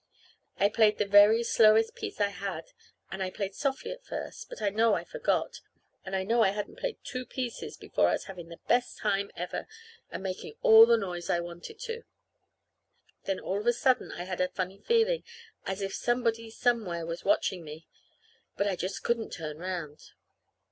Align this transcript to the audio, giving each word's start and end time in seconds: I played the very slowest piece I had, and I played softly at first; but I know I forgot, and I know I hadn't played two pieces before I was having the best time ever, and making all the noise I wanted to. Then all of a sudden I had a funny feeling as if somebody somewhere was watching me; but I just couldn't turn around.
I 0.59 0.67
played 0.69 0.97
the 0.97 1.05
very 1.05 1.43
slowest 1.43 1.93
piece 1.93 2.19
I 2.19 2.29
had, 2.29 2.71
and 3.11 3.21
I 3.21 3.29
played 3.29 3.53
softly 3.53 3.91
at 3.91 4.03
first; 4.03 4.49
but 4.49 4.59
I 4.59 4.71
know 4.71 4.95
I 4.95 5.03
forgot, 5.03 5.59
and 6.03 6.15
I 6.15 6.23
know 6.23 6.41
I 6.41 6.49
hadn't 6.49 6.79
played 6.79 6.97
two 7.03 7.23
pieces 7.23 7.77
before 7.77 8.07
I 8.09 8.13
was 8.13 8.23
having 8.23 8.49
the 8.49 8.57
best 8.67 8.97
time 8.97 9.29
ever, 9.35 9.67
and 10.09 10.23
making 10.23 10.55
all 10.63 10.87
the 10.87 10.97
noise 10.97 11.29
I 11.29 11.39
wanted 11.39 11.79
to. 11.81 12.01
Then 13.25 13.39
all 13.39 13.59
of 13.59 13.67
a 13.67 13.73
sudden 13.73 14.11
I 14.13 14.23
had 14.23 14.41
a 14.41 14.47
funny 14.49 14.79
feeling 14.79 15.23
as 15.67 15.83
if 15.83 15.93
somebody 15.93 16.49
somewhere 16.49 17.05
was 17.05 17.23
watching 17.23 17.63
me; 17.63 17.85
but 18.57 18.65
I 18.67 18.75
just 18.75 19.03
couldn't 19.03 19.29
turn 19.29 19.61
around. 19.61 20.13